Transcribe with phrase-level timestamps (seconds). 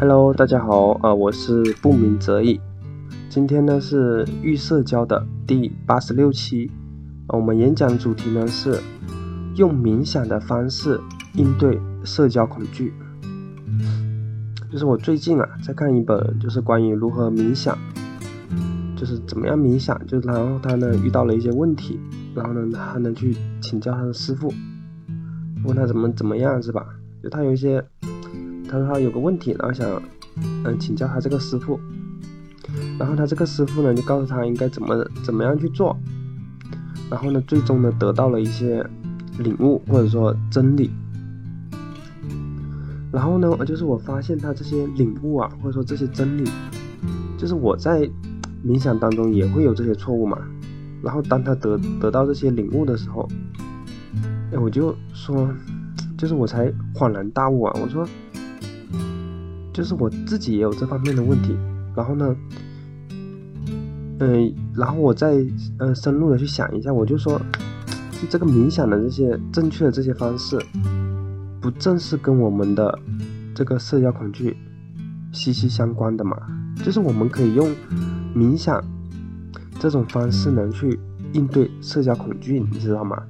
[0.00, 2.58] Hello，大家好，呃，我是不鸣则已。
[3.28, 6.70] 今天呢是预社交的第八十六期，
[7.28, 8.80] 我们演讲主题呢是
[9.56, 10.98] 用冥想的方式
[11.34, 12.94] 应对社交恐惧。
[14.72, 17.76] 就是我最近啊在看一本，就是关于如何冥想，
[18.96, 22.00] 就是怎么样冥想，就然后他呢遇到了一些问题，
[22.34, 24.50] 然后呢他呢去请教他的师傅，
[25.66, 26.86] 问他怎么怎么样是吧？
[27.22, 27.84] 就他有一些。
[28.70, 30.00] 他说他有个问题，然后想，
[30.64, 31.80] 嗯，请教他这个师傅，
[33.00, 35.98] 然后他这个师傅呢就告诉他应该怎么怎么样去做，
[37.10, 38.86] 然后呢最终呢得到了一些
[39.40, 40.88] 领悟或者说真理，
[43.10, 46.48] 然后呢就是我发现他这些领悟啊或者说这些真理，
[47.36, 48.08] 就是我在
[48.64, 50.38] 冥想当中也会有这些错误嘛，
[51.02, 53.28] 然后当他得得到这些领悟的时候，
[54.52, 55.52] 哎我就说，
[56.16, 58.06] 就是我才恍然大悟啊，我说。
[59.72, 61.56] 就是我自己也有这方面的问题，
[61.94, 62.36] 然后呢，
[64.18, 65.46] 嗯，然后我再
[65.78, 67.40] 呃深入的去想一下，我就说，
[68.20, 70.58] 就这个冥想的这些正确的这些方式，
[71.60, 72.98] 不正是跟我们的
[73.54, 74.56] 这个社交恐惧
[75.32, 76.36] 息息相关的嘛？
[76.84, 77.68] 就是我们可以用
[78.34, 78.82] 冥想
[79.78, 80.98] 这种方式能去
[81.32, 83.22] 应对社交恐惧，你知道吗？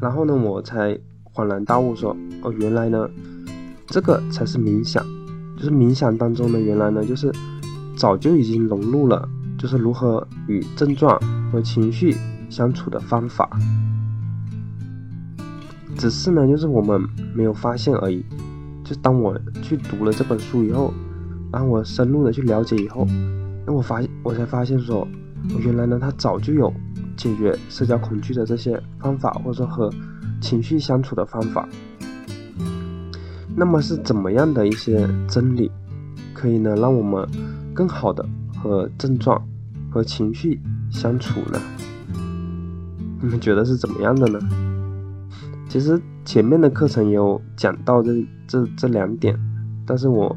[0.00, 0.98] 然后呢，我才
[1.32, 3.08] 恍然大悟说，哦，原来呢。
[3.86, 5.04] 这个才是冥想，
[5.56, 7.32] 就是冥想当中呢，原来呢就是
[7.96, 11.18] 早就已经融入了，就是如何与症状
[11.50, 12.14] 和情绪
[12.50, 13.48] 相处的方法，
[15.96, 17.00] 只是呢就是我们
[17.34, 18.24] 没有发现而已。
[18.84, 20.92] 就当我去读了这本书以后，
[21.52, 23.06] 然后我深入的去了解以后，
[23.66, 25.06] 那我发现我才发现说，
[25.64, 26.72] 原来呢他早就有
[27.16, 29.90] 解决社交恐惧的这些方法，或者说和
[30.40, 31.68] 情绪相处的方法。
[33.58, 35.70] 那么是怎么样的一些真理，
[36.34, 37.26] 可以呢让我们
[37.72, 38.22] 更好的
[38.54, 39.42] 和症状
[39.90, 41.58] 和情绪相处呢？
[43.22, 44.38] 你们觉得是怎么样的呢？
[45.70, 48.12] 其实前面的课程也有讲到这
[48.46, 49.34] 这这两点，
[49.86, 50.36] 但是我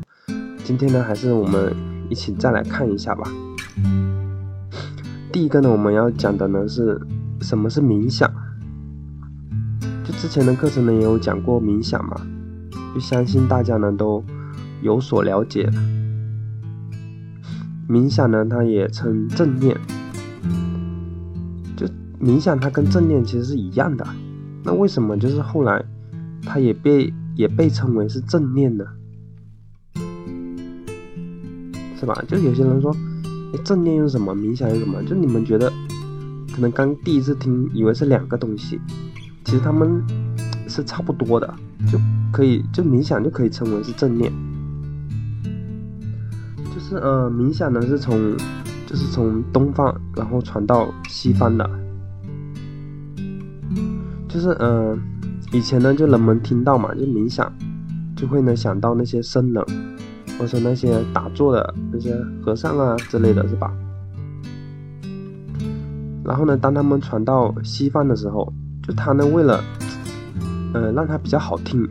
[0.64, 1.76] 今天呢还是我们
[2.10, 3.30] 一起再来看一下吧。
[5.34, 6.98] 第一个呢我们要讲的呢是
[7.42, 8.32] 什么是冥想？
[10.06, 12.16] 就之前的课程呢也有讲过冥想嘛。
[12.94, 14.24] 就相信大家呢都
[14.82, 15.70] 有所了解。
[17.88, 19.76] 冥想呢，它也称正念。
[21.76, 21.88] 就
[22.20, 24.06] 冥想，它跟正念其实是一样的。
[24.64, 25.84] 那为什么就是后来
[26.44, 28.86] 它也被也被称为是正念呢？
[32.00, 32.24] 是吧？
[32.28, 32.96] 就有些人说，
[33.64, 34.36] 正念又是什么？
[34.36, 35.04] 冥想又是什么？
[35.04, 35.72] 就你们觉得
[36.54, 38.80] 可能刚第一次听，以为是两个东西，
[39.44, 40.02] 其实他们
[40.70, 41.54] 是差不多的。
[41.92, 41.98] 就
[42.32, 44.32] 可以，就冥想就可以称为是正念，
[46.74, 48.36] 就是呃，冥想呢是从，
[48.86, 51.68] 就是从东方然后传到西方的，
[54.28, 54.96] 就是呃，
[55.54, 57.52] 以前呢就人们听到嘛，就冥想，
[58.16, 59.66] 就会呢想到那些僧人，
[60.38, 62.14] 或者那些打坐的那些
[62.44, 63.72] 和尚啊之类的是吧？
[66.26, 68.54] 然后呢，当他们传到西方的时候，
[68.86, 69.64] 就他呢为了。
[70.74, 71.88] 呃，让它比较好听，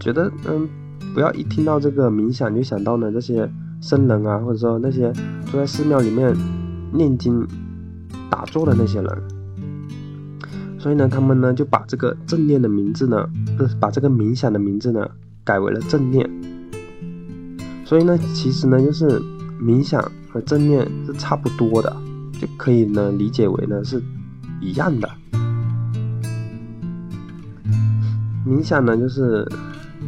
[0.00, 0.68] 觉得嗯，
[1.14, 3.48] 不要一听到这个冥想就想到呢这些
[3.80, 5.12] 僧人啊，或者说那些
[5.46, 6.34] 坐在寺庙里面
[6.92, 7.46] 念经
[8.28, 9.22] 打坐的那些人，
[10.78, 15.08] 所以呢，他们呢就把这个正念的名字呢，不是把这个冥想的名字呢
[15.44, 16.28] 改为了正念。
[17.84, 19.20] 所以呢，其实呢就是
[19.62, 21.96] 冥想和正念是差不多的，
[22.40, 24.02] 就可以呢理解为呢是
[24.60, 25.08] 一样的。
[28.46, 29.46] 冥想呢，就是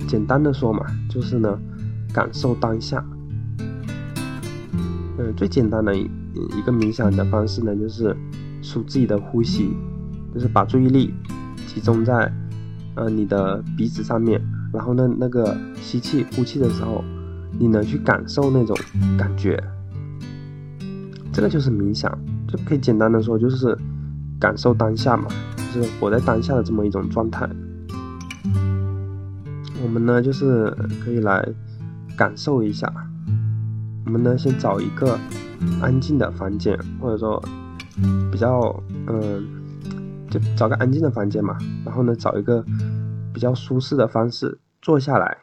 [0.07, 1.59] 简单的说嘛，就是呢，
[2.13, 3.03] 感受当下。
[5.19, 6.03] 嗯，最简单的一
[6.59, 8.15] 一个冥想的方式呢，就是
[8.61, 9.71] 数自己的呼吸，
[10.35, 11.15] 就是把注意力
[11.67, 12.31] 集中在
[12.95, 14.39] 呃你的鼻子上面，
[14.71, 17.03] 然后呢，那个吸气、呼气的时候，
[17.59, 18.77] 你能去感受那种
[19.16, 19.59] 感觉。
[21.33, 22.13] 这个就是冥想，
[22.49, 23.75] 就可以简单的说，就是
[24.39, 25.27] 感受当下嘛，
[25.72, 27.49] 就是活在当下的这么一种状态。
[29.86, 30.68] 我们呢，就是
[31.04, 31.48] 可以来
[32.16, 32.92] 感受一下。
[34.04, 35.16] 我们呢，先找一个
[35.80, 37.41] 安静的房间，或者说
[38.33, 39.47] 比较嗯，
[40.28, 41.56] 就找个安静的房间嘛。
[41.84, 42.65] 然后呢，找一个
[43.33, 45.38] 比较舒适的方式坐下来。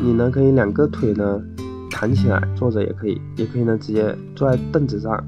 [0.00, 1.42] 你呢，可以两个腿呢
[1.90, 5.20] 弹起来坐着也可以，也可以呢直接坐在凳子上。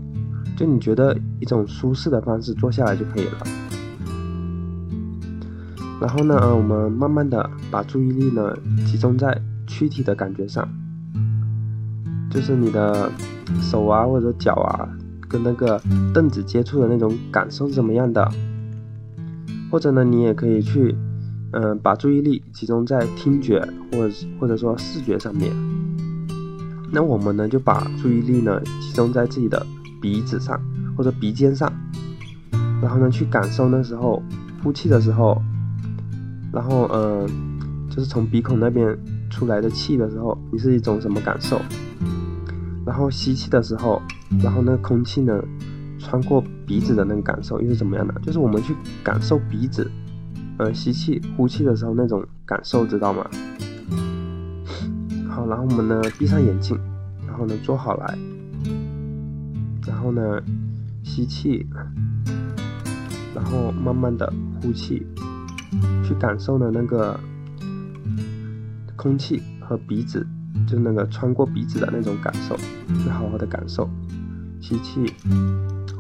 [0.57, 3.70] 就你觉得一种舒适的方式坐下来就可以了。
[6.01, 8.57] 然后呢，呃，我们慢慢的把注意力呢
[8.87, 10.67] 集中在躯体的感觉上，
[12.31, 13.13] 就是你的
[13.61, 14.89] 手啊或者脚啊
[15.29, 15.79] 跟那个
[16.15, 18.27] 凳子接触的那种感受是怎么样的，
[19.71, 20.97] 或者呢，你也可以去，
[21.53, 23.61] 嗯，把注意力集中在听觉
[23.93, 25.53] 或者或者说视觉上面。
[26.91, 29.65] 那我们呢就把注意力呢集中在自己的
[30.01, 30.59] 鼻子上
[30.97, 31.71] 或者鼻尖上，
[32.81, 34.23] 然后呢去感受那时候
[34.63, 35.41] 呼气的时候。
[36.53, 37.27] 然后，呃，
[37.89, 38.97] 就是从鼻孔那边
[39.31, 41.61] 出来的气的时候，你是一种什么感受？
[42.85, 44.03] 然后吸气的时候，
[44.43, 45.41] 然后那个空气呢，
[45.99, 48.15] 穿过鼻子的那个感受又是怎么样的？
[48.23, 48.75] 就是我们去
[49.05, 49.89] 感受鼻子，
[50.59, 53.25] 呃，吸气、呼气的时候那种感受，知道吗？
[55.29, 56.77] 好，然后我们呢闭上眼睛，
[57.29, 58.19] 然后呢坐好来，
[59.87, 60.43] 然后呢
[61.05, 61.65] 吸气，
[63.35, 65.07] 然后慢慢的呼气。
[66.11, 67.17] 去感受呢那个
[68.97, 70.27] 空气和鼻子，
[70.67, 72.57] 就那个穿过鼻子的那种感受，
[72.99, 73.89] 去好好的感受，
[74.61, 75.07] 吸气，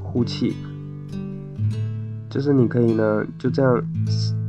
[0.03, 0.57] 呼气，
[2.29, 3.81] 就是你可以呢就这样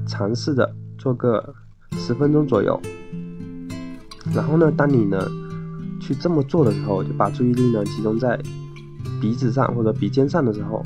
[0.08, 0.68] 尝试着
[0.98, 1.54] 做个
[1.92, 2.81] 十分钟左右，
[4.34, 5.24] 然后呢，当你呢
[6.02, 8.36] 去这么做的时候，就把注意力呢集中在
[9.22, 10.81] 鼻子上或者鼻尖上的时候，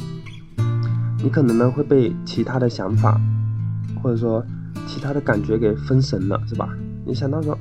[1.24, 3.18] 你可能呢会被其他的想法。
[4.04, 4.46] 或者说
[4.96, 6.70] 其他的感觉给分神了，是吧？
[7.06, 7.58] 你想到说，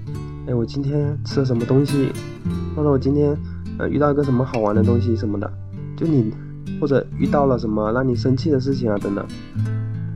[0.46, 2.12] 哎，我今天吃了什么东西，
[2.76, 3.36] 或者我今天
[3.76, 5.52] 呃遇到一个什么好玩的东西什么的，
[5.96, 6.32] 就你
[6.80, 9.26] 或者遇到了什么让你生气的事情啊等等，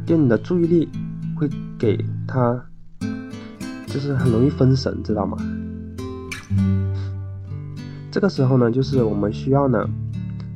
[0.07, 0.89] 就你的注意力
[1.37, 2.65] 会给他，
[3.89, 5.37] 就是很容易分神，知道吗？
[8.13, 9.85] 这个时候呢，就是我们需要呢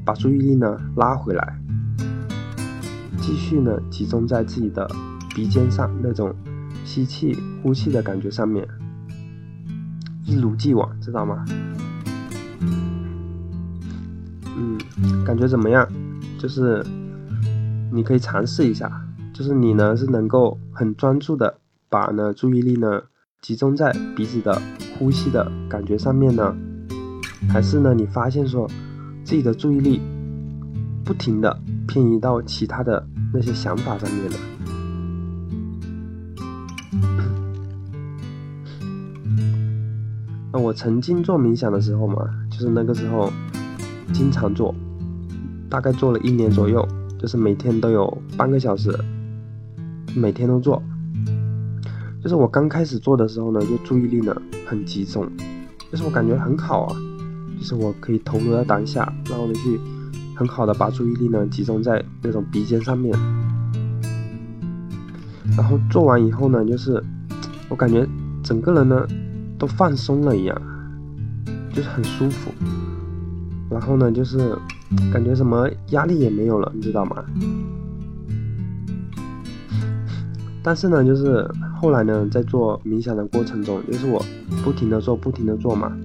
[0.04, 1.58] 把注意力呢拉回来，
[3.20, 4.88] 继续呢集中在自己的。
[5.34, 6.30] 鼻尖上那种
[6.84, 8.66] 吸气、呼气的感觉上面，
[10.24, 11.44] 一如既往，知道吗？
[14.56, 14.78] 嗯，
[15.24, 15.88] 感觉怎么样？
[16.38, 16.84] 就是
[17.92, 18.90] 你可以尝试一下，
[19.32, 21.58] 就是你呢是能够很专注的
[21.88, 23.02] 把呢注意力呢
[23.40, 24.60] 集中在鼻子的
[24.98, 26.54] 呼吸的感觉上面呢，
[27.48, 28.68] 还是呢你发现说
[29.24, 30.00] 自己的注意力
[31.04, 34.36] 不停的偏移到其他的那些想法上面呢？
[40.52, 43.32] 那我曾经做冥想的时候嘛，就是那个时候
[44.12, 44.74] 经常做，
[45.70, 46.86] 大概做了一年左右，
[47.18, 48.94] 就是每天都有半个小时，
[50.14, 50.82] 每天都做。
[52.22, 55.26] 就是我刚开始做的时候呢，就注意力呢很集中，
[55.90, 56.96] 就是我感觉很好啊，
[57.58, 59.80] 就是我可以投入到当下，然后呢去
[60.36, 63.18] 很好的把注意力呢集中在那种鼻尖上面，
[65.56, 67.02] 然后做完以后呢，就是
[67.70, 68.06] 我感觉
[68.42, 69.06] 整个人呢。
[69.62, 70.60] 都放松了一样，
[71.72, 72.50] 就是很舒服。
[73.70, 74.58] 然后呢，就是
[75.12, 77.24] 感觉什么压力也没有了，你知道吗？
[80.64, 81.48] 但是呢，就是
[81.80, 84.20] 后来呢，在做冥想的过程中，就是我
[84.64, 85.96] 不停的做，不停的做嘛。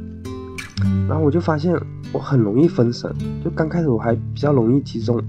[1.10, 1.76] 然后我就发现
[2.14, 3.12] 我很容易分神，
[3.44, 5.20] 就刚开始我还比较容易集中，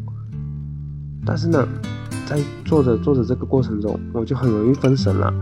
[1.25, 1.66] 但是呢，
[2.26, 5.32] 在做着做着这个过程中，我就很容易分神了，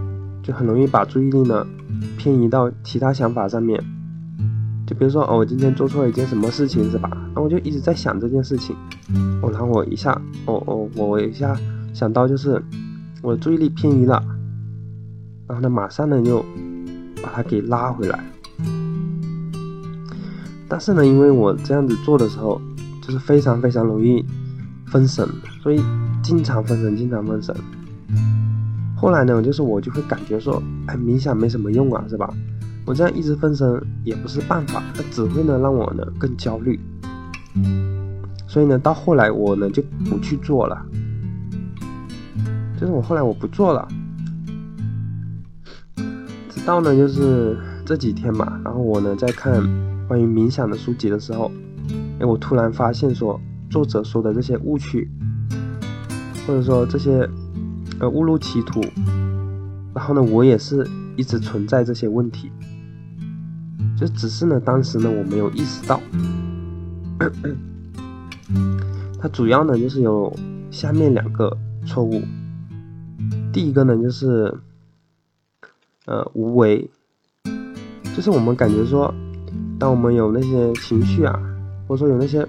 [0.47, 1.67] 就很容易把注意力呢。
[2.19, 3.83] 偏移到其他想法上面，
[4.87, 7.11] 就比如说哦，我今天做错了一件什么事情是吧？
[7.35, 8.76] 那我就一直在想这件事情，
[9.41, 10.12] 哦，然后我一下，
[10.47, 11.57] 哦哦，我一下
[11.95, 12.62] 想到就是
[13.23, 14.23] 我的注意力偏移了，
[15.49, 16.45] 然后呢，马上呢就
[17.23, 18.25] 把它给拉回来。
[20.69, 22.61] 但是呢，因为我这样子做的时候，
[23.00, 24.23] 就是非常非常容易
[24.87, 25.26] 分神，
[25.62, 25.81] 所以
[26.23, 27.55] 经常分神，经常分神。
[28.99, 32.33] 后来呢，就是我就会感觉说，哎，冥想没什么用啊，是吧？
[32.87, 36.81] 我这样一直分神也不是办法，它只会呢让我呢更焦虑。
[38.47, 40.81] 所以呢，到后来我呢就不去做了，
[42.81, 43.87] 就是我后来我不做了。
[46.49, 49.62] 直到呢就是这几天吧，然后我呢在看
[50.09, 51.53] 关于冥想的书籍的时候，
[52.19, 53.38] 哎，我突然发现说，
[53.69, 55.07] 作者说的这些误区，
[56.47, 57.29] 或者说这些。
[57.99, 58.83] 呃，误入歧途，
[59.95, 60.87] 然后呢，我也是
[61.17, 62.53] 一直存在这些问题，
[63.99, 65.99] 就只是呢，当时呢，我没有意识到。
[69.19, 70.31] 它主要呢，就是有
[70.71, 72.21] 下面两个错误。
[73.50, 74.55] 第一个呢，就是
[76.05, 76.91] 呃，无为，
[78.15, 79.15] 就是我们感觉说，
[79.79, 81.41] 当我们有那些情绪啊，
[81.88, 82.47] 或者说有那些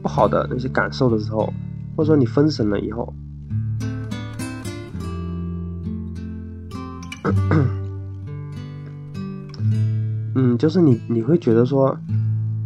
[0.00, 1.52] 不好的那些感受的时候，
[1.96, 3.12] 或者说你分神了以后。
[10.34, 11.96] 嗯，就是你你会觉得说，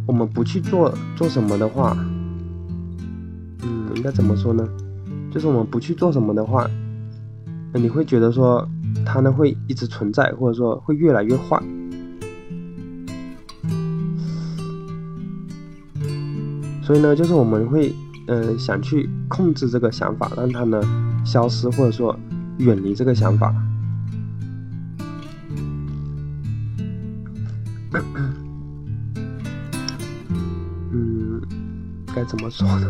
[0.05, 1.97] 我们不去做做什么的话，
[3.63, 4.67] 嗯，应该怎么说呢？
[5.31, 6.69] 就是我们不去做什么的话，
[7.73, 8.67] 你会觉得说，
[9.03, 11.59] 它呢会一直存在，或者说会越来越坏。
[16.83, 17.91] 所以呢，就是我们会，
[18.27, 20.79] 嗯，想去控制这个想法，让它呢
[21.25, 22.15] 消失，或者说
[22.57, 23.51] 远离这个想法。
[32.33, 32.87] 怎么说呢？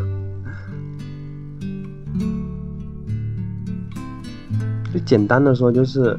[4.94, 6.18] 就简单的说，就是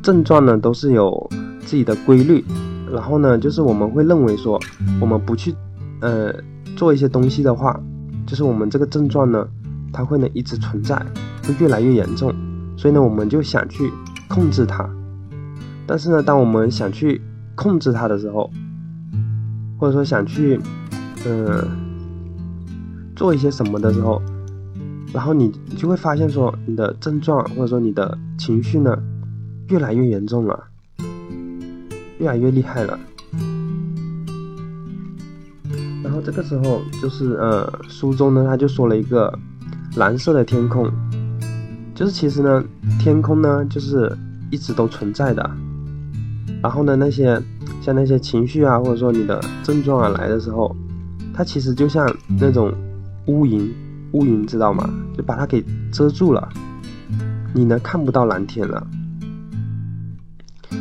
[0.00, 1.28] 症状呢都是有
[1.66, 2.44] 自己的规律，
[2.92, 4.60] 然后呢，就是我们会认为说，
[5.00, 5.52] 我们不去，
[6.00, 6.32] 呃。
[6.74, 7.78] 做一些东西的话，
[8.26, 9.46] 就是我们这个症状呢，
[9.92, 10.96] 它会呢一直存在，
[11.44, 12.32] 会越来越严重，
[12.76, 13.92] 所以呢，我们就想去
[14.26, 14.88] 控制它。
[15.86, 17.20] 但是呢，当我们想去
[17.54, 18.50] 控制它的时候，
[19.78, 20.58] 或者说想去，
[21.26, 21.68] 嗯，
[23.22, 24.20] 做一些什么的时候，
[25.12, 28.98] 然后你你就会发现说，你的症状或者说你的情绪呢，
[29.68, 30.64] 越来越严重了，
[32.18, 32.98] 越来越厉害了。
[36.02, 39.32] 然后这个时候就是呃，书中呢他就说了一个
[39.94, 40.90] 蓝色的天空，
[41.94, 42.64] 就是其实呢
[42.98, 44.12] 天空呢就是
[44.50, 45.48] 一直都存在的。
[46.60, 47.40] 然后呢那些
[47.80, 50.74] 像那些情绪啊，或者说你的症状啊来的时候，
[51.32, 52.04] 它其实就像
[52.40, 52.74] 那种
[53.26, 53.72] 乌云，
[54.12, 54.88] 乌云知道吗？
[55.16, 56.48] 就把它给遮住了，
[57.54, 58.86] 你呢看不到蓝天了。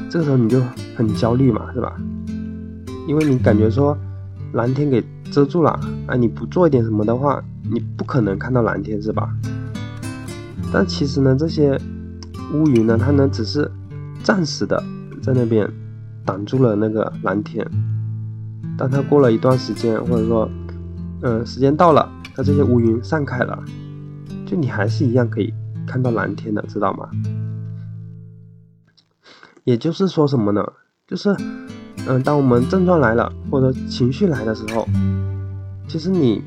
[0.10, 0.62] 这个时候你就
[0.96, 1.96] 很焦虑嘛，是吧？
[3.08, 3.98] 因为你感觉说
[4.54, 5.04] 蓝天给。
[5.32, 6.16] 遮住了，啊！
[6.18, 9.34] 你不做一点什么的话，你不可能看到蓝天，是吧？
[10.74, 11.80] 但其实呢，这些
[12.54, 13.72] 乌云呢，它呢只是
[14.22, 14.84] 暂时的
[15.24, 15.66] 在那边
[16.26, 17.66] 挡住了那个蓝天。
[18.78, 20.50] 当它过了一段时间，或者说，
[21.22, 22.12] 嗯，时间到了，
[22.44, 23.64] 这些乌云散开了，
[24.46, 25.54] 就你还是一样可以
[25.86, 27.10] 看到蓝天的，知道吗？
[29.64, 30.66] 也就是说什么呢？
[31.08, 31.36] 就是。
[32.08, 34.88] 嗯，当我们症状来了或者情绪来的时候，
[35.88, 36.42] 其实你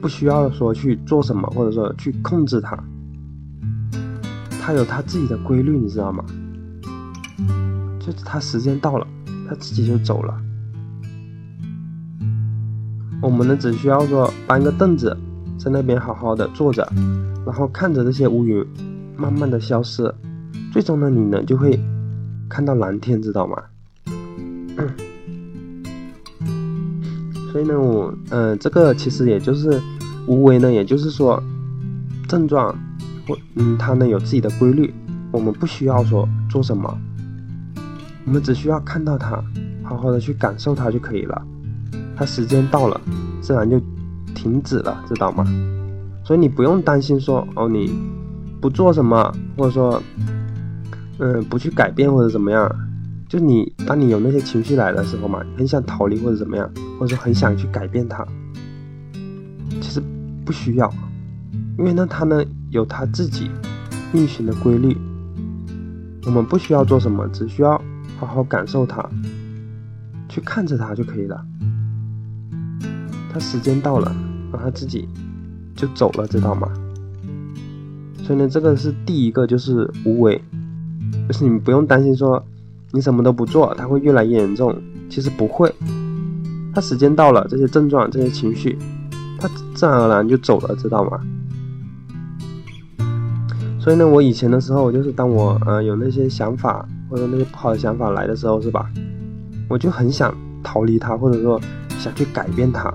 [0.00, 2.78] 不需要说去做什么，或者说去控制它，
[4.60, 6.24] 它有它自己的规律，你知道吗？
[7.98, 9.04] 就是它时间到了，
[9.48, 10.40] 它自己就走了。
[13.20, 15.16] 我们呢，只需要说搬个凳子，
[15.62, 16.84] 在那边好好的坐着，
[17.46, 18.66] 然后看着这些乌云
[19.16, 20.12] 慢慢的消失，
[20.72, 21.78] 最终呢，你呢就会
[22.48, 23.56] 看到蓝天，知道吗？
[27.52, 29.80] 所以呢，我嗯，这个其实也就是
[30.26, 31.40] 无为呢，也就是说，
[32.26, 32.74] 症状
[33.28, 34.92] 或嗯，它呢有自己的规律，
[35.30, 36.98] 我们不需要说做什么，
[38.26, 39.40] 我们只需要看到它，
[39.84, 41.40] 好好的去感受它就可以了。
[42.16, 43.00] 它时间到了，
[43.40, 43.80] 自然就
[44.42, 45.44] 停止了，知道吗？
[46.24, 47.92] 所以你不用担心说哦，你
[48.60, 50.02] 不做什么，或者说
[51.18, 52.68] 嗯，不去改变或者怎么样。
[53.28, 56.68] 就你，当你有那些情绪来的时候嘛，很想逃离或者怎么样，
[56.98, 58.26] 或者说很想去改变它，
[59.80, 60.02] 其实
[60.44, 60.92] 不需要，
[61.78, 63.48] 因为呢，它呢有它自己
[64.12, 64.96] 运行的规律，
[66.26, 67.80] 我们不需要做什么，只需要
[68.18, 69.08] 好好感受它，
[70.28, 71.40] 去看着它就可以了。
[73.32, 74.14] 它时间到了，
[74.52, 75.08] 然后它自己
[75.74, 76.68] 就走了，知道吗？
[78.22, 80.40] 所以呢，这个是第一个，就是无为，
[81.26, 82.44] 就是你不用担心说。
[82.94, 84.76] 你什么都不做，它会越来越严重。
[85.08, 85.74] 其实不会，
[86.74, 88.76] 它时间到了，这些症状、这些情绪，
[89.40, 91.18] 它自然而然就走了，知道吗？
[93.80, 98.90] 所以呢，我以前的时候，就是当我呃有那些想法或者那些不好的想法来的时候，是吧？
[99.70, 101.58] 我就很想逃离它，或者说
[101.98, 102.92] 想去改变它。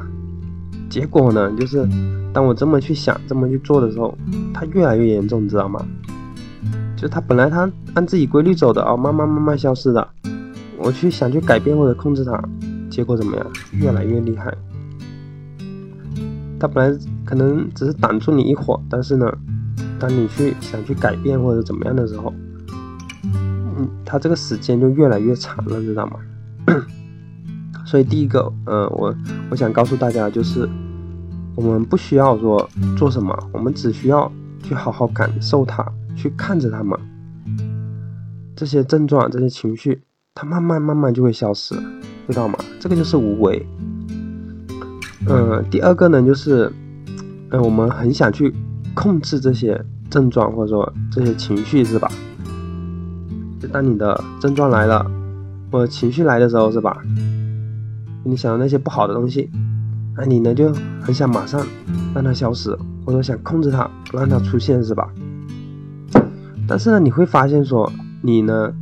[0.90, 1.88] 结果呢，就是
[2.34, 4.18] 当我这么去想、这么去做的时候，
[4.54, 5.86] 它越来越严重，你知道吗？
[6.96, 10.08] 就它本来它按自己规律走的哦，慢慢慢慢消失的。
[10.78, 12.42] 我去想去改变或者控制它，
[12.90, 13.46] 结果怎么样？
[13.74, 14.54] 越来越厉害。
[16.60, 19.32] 它本来可能只是挡住你一会儿，但是呢，
[20.00, 22.34] 当你去想去改变或者怎么样的时候，
[23.24, 26.14] 嗯，它这个时间就越来越长了，知道吗？
[27.88, 29.16] 所以第一个，嗯，我
[29.50, 30.68] 我想告诉大家就是，
[31.56, 34.30] 我们不需要说做什么，我们只需要
[34.62, 35.84] 去好好感受它。
[36.18, 37.00] 去看着它们，
[38.56, 40.02] 这些症状、这些情绪，
[40.34, 41.76] 它慢慢慢慢就会消失，
[42.28, 42.58] 知道吗？
[42.80, 43.64] 这个就是无为。
[45.28, 46.74] 嗯，第二个呢，就是，
[47.52, 48.52] 嗯，我们很想去
[48.96, 49.80] 控制这些
[50.10, 52.12] 症状或者说这些情绪，是吧？
[53.62, 55.06] 就当你的症状来了，
[55.72, 56.98] 或者情绪来的时候，是吧？
[58.28, 59.50] 你想的那些不好的东西，
[60.18, 61.66] 那你呢就很想马上
[62.14, 65.10] 让它消失，或者想控制它，不让它出现，是吧？
[66.68, 67.90] 但是呢，你会发现说，
[68.22, 68.74] 你呢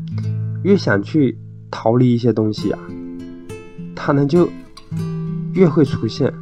[0.63, 1.37] 越想去
[1.69, 2.79] 逃离一些东西啊，
[3.95, 4.49] 它呢就
[5.53, 6.33] 越会出现，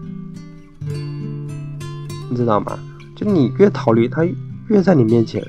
[2.29, 2.79] 你知道吗？
[3.17, 4.25] 就你越逃离，它
[4.69, 5.45] 越在你面前。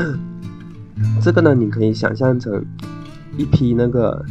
[1.20, 2.64] 这个呢，你可以想象成
[3.36, 4.24] 一匹那个。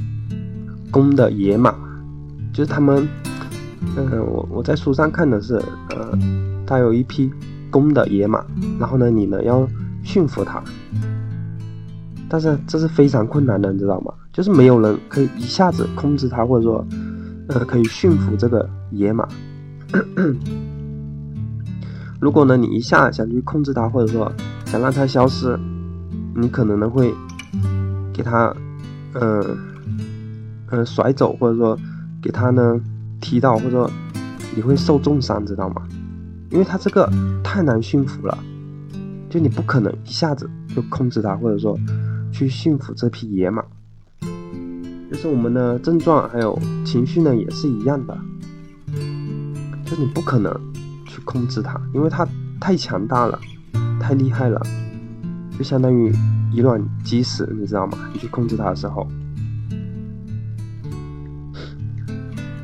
[0.91, 1.73] 公的野马，
[2.53, 3.07] 就是他们，
[3.95, 5.55] 嗯，我我在书上看的是，
[5.91, 6.17] 呃，
[6.65, 7.31] 他有一匹
[7.69, 8.43] 公的野马，
[8.79, 9.67] 然后呢，你呢要
[10.03, 10.61] 驯服它，
[12.27, 14.11] 但是这是非常困难的，你知道吗？
[14.33, 16.85] 就是没有人可以一下子控制它，或者说，
[17.49, 19.27] 呃，可以驯服这个野马。
[22.19, 24.31] 如果呢，你一下想去控制它，或者说
[24.65, 25.57] 想让它消失，
[26.35, 27.13] 你可能呢会
[28.11, 28.53] 给它，
[29.13, 29.68] 嗯。
[30.71, 31.77] 嗯，甩走或者说
[32.21, 32.79] 给他呢
[33.19, 33.91] 踢到，或者说
[34.55, 35.81] 你会受重伤，知道吗？
[36.51, 37.09] 因为他这个
[37.43, 38.37] 太难驯服了，
[39.29, 41.77] 就你不可能一下子就控制他，或者说
[42.31, 43.63] 去驯服这匹野马。
[45.11, 48.15] 就是我们的症状还有情绪呢，也是一样的，
[49.85, 50.53] 就你不可能
[51.07, 52.27] 去控制它，因为它
[52.59, 53.39] 太强大了，
[53.99, 54.61] 太厉害了，
[55.57, 56.13] 就相当于
[56.53, 57.97] 以卵击石，你知道吗？
[58.13, 59.07] 你去控制它的时候。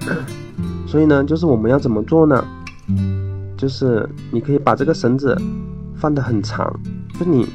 [0.88, 2.44] 所以呢，就是我们要怎么做呢？
[3.58, 5.36] 就是你可以把这个绳子
[5.96, 6.72] 放得很长，
[7.20, 7.48] 就你，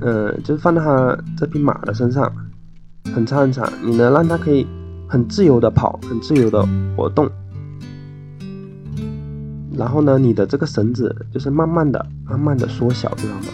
[0.00, 2.30] 嗯，就是放到它这匹马的身上，
[3.14, 3.66] 很长很长。
[3.82, 4.66] 你能让它可以
[5.08, 7.30] 很自由的跑，很自由的活动。
[9.76, 13.46] 然后呢，你的这个绳子就是慢慢的、慢慢的缩小，知道吗？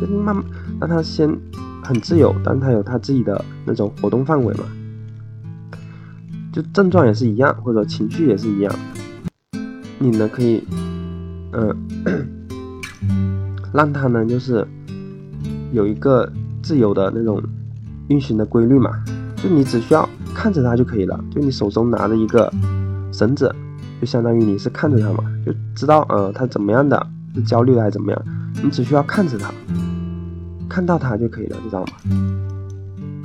[0.00, 0.44] 就慢慢
[0.80, 1.28] 让它先
[1.82, 4.64] 很自由，但它有它自己的那种活动范围嘛。
[6.54, 8.72] 就症状也是一样，或者情绪也是一样，
[9.98, 10.62] 你呢可以，
[11.50, 11.76] 嗯，
[13.74, 14.64] 让他呢就是
[15.72, 17.42] 有一个自由的那种
[18.06, 18.92] 运行的规律嘛，
[19.34, 22.48] 就你只需要看着它就可以了，就你手中拿着一个
[23.12, 23.52] 绳子，
[24.00, 28.24] 就相当于你是看着它嘛，就知道呃它怎么样的，是焦虑的还是怎么样，
[28.62, 29.52] 你只需要看着它，
[30.68, 31.86] 看到它就可以了，知道吗？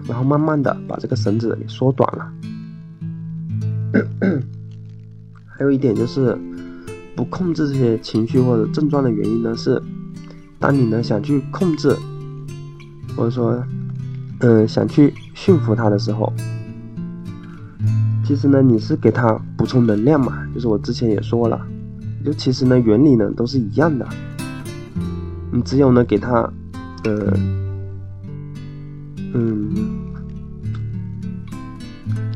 [0.07, 2.27] 然后慢慢的把这个绳子给缩短了。
[5.47, 6.37] 还有一点就是，
[7.15, 9.81] 不控制这些情绪或者症状的原因呢，是
[10.59, 11.95] 当你呢想去控制，
[13.15, 13.63] 或者说，
[14.39, 16.31] 嗯，想去驯服它的时候，
[18.23, 21.59] 其实呢你是给它补充能量嘛，就是我之前也说了，
[22.23, 24.07] 就其实呢原理呢都是一样的，
[25.51, 26.51] 你只有呢给它，
[27.03, 27.33] 嗯，
[29.33, 29.98] 嗯。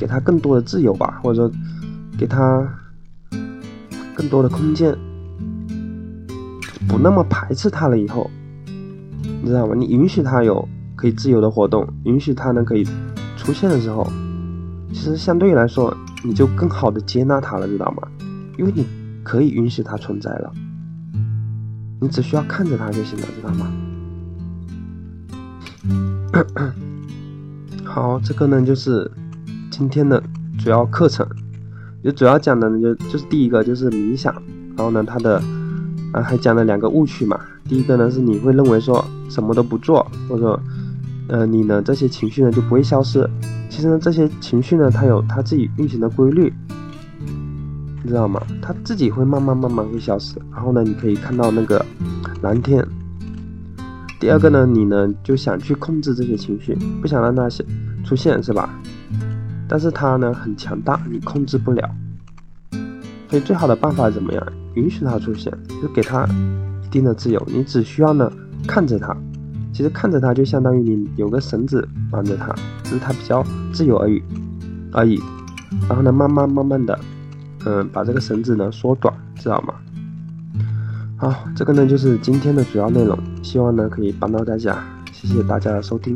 [0.04, 1.50] 给他更多的自由吧，或者说
[2.18, 2.68] 给他
[4.14, 4.94] 更多的空间，
[6.90, 7.98] 不那么排斥他了。
[7.98, 8.30] 以后，
[8.66, 9.74] 你知道吗？
[9.78, 12.84] 你允许他有可以自由的活动，允许他呢可以
[13.38, 14.06] 出现的时候，
[14.90, 18.06] 其实相对来说，你就更好的接纳他了，知道吗？
[18.58, 18.86] 因为你
[19.24, 20.52] 可以允许他存在了，
[22.02, 23.72] 你只需要看着他就行了，知道吗？
[27.88, 29.10] 好，这个呢就是。
[29.76, 30.22] 今天的
[30.60, 31.28] 主要课程，
[32.04, 34.32] 就主要讲的呢，就就是第一个就是冥想，
[34.78, 35.42] 然后呢，它的
[36.12, 37.40] 啊还讲了两个误区嘛。
[37.68, 40.60] 第一个呢是你会认为说什么都不做，或者，
[41.28, 43.28] 呃，你呢这些情绪呢就不会消失。
[43.68, 46.54] 其实呢这些情绪呢它有它自己运行的规律，
[48.04, 48.40] 你知道吗？
[48.62, 50.36] 它自己会慢慢慢慢会消失。
[50.52, 51.84] 然后呢你可以看到那个
[52.44, 52.88] 蓝天。
[54.20, 57.66] 第二个呢你呢就想去控制这些情绪，不想让它现
[58.06, 58.70] 出现，是吧？
[59.74, 61.90] 但是它呢很强大，你控制不了，
[63.28, 64.48] 所以最好的办法怎么样？
[64.76, 66.28] 允许它出现，就给它
[66.86, 67.44] 一定的自由。
[67.48, 68.32] 你只需要呢
[68.68, 69.18] 看着它，
[69.74, 74.22] 其实看着它就相当于你有个绳子绑着它，只是它比较自由而已
[74.92, 75.20] 而已。
[75.90, 77.00] 然后呢，慢慢慢慢的，
[77.66, 79.74] 嗯，把这个绳子呢缩短，知道吗？
[81.18, 86.16] 好，这个呢就是今天的主要内容，希望呢可以帮到大家，谢谢大家的收听。